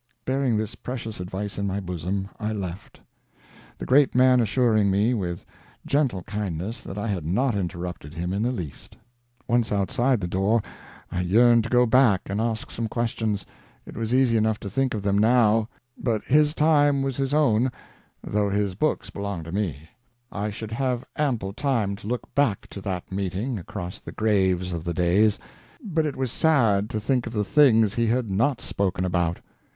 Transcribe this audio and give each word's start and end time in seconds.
Bearing 0.25 0.57
this 0.57 0.73
precious 0.73 1.19
advice 1.19 1.59
in 1.59 1.67
my 1.67 1.79
bosom, 1.79 2.27
I 2.39 2.53
left; 2.53 2.99
the 3.77 3.85
great 3.85 4.15
man 4.15 4.39
assuring 4.41 4.89
me 4.89 5.13
with 5.13 5.45
gentle 5.85 6.23
kindness 6.23 6.81
that 6.81 6.97
I 6.97 7.07
had 7.07 7.23
not 7.23 7.53
interrupted 7.53 8.15
him 8.15 8.33
in 8.33 8.41
the 8.41 8.51
least. 8.51 8.97
Once 9.47 9.71
outside 9.71 10.19
the 10.19 10.27
door, 10.27 10.63
I 11.11 11.21
yearned 11.21 11.65
to 11.65 11.69
go 11.69 11.85
back 11.85 12.21
and 12.31 12.41
ask 12.41 12.71
some 12.71 12.87
questions—it 12.87 13.95
was 13.95 14.11
easy 14.11 14.37
enough 14.37 14.59
to 14.61 14.71
think 14.71 14.95
of 14.95 15.03
them 15.03 15.19
now—but 15.19 16.23
his 16.23 16.55
time 16.55 17.03
was 17.03 17.15
his 17.17 17.31
own, 17.31 17.71
though 18.23 18.49
his 18.49 18.73
books 18.73 19.11
belonged 19.11 19.45
to 19.45 19.51
me.[Pg 19.51 19.89
181] 20.31 20.47
I 20.47 20.49
should 20.49 20.71
have 20.71 21.05
ample 21.15 21.53
time 21.53 21.95
to 21.97 22.07
look 22.07 22.33
back 22.33 22.65
to 22.71 22.81
that 22.81 23.11
meeting 23.11 23.59
across 23.59 23.99
the 23.99 24.11
graves 24.11 24.73
of 24.73 24.83
the 24.83 24.95
days. 24.95 25.37
But 25.79 26.07
it 26.07 26.15
was 26.15 26.31
sad 26.31 26.89
to 26.89 26.99
think 26.99 27.27
of 27.27 27.33
the 27.33 27.43
things 27.43 27.93
he 27.93 28.07
had 28.07 28.31
not 28.31 28.61
spoken 28.61 29.05
about. 29.05 29.41